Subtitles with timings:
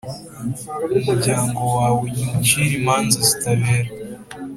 [0.97, 3.89] umuryango wawe nywucire imanza zitabera,